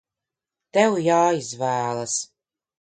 [0.77, 2.19] Tev jāizvēlas!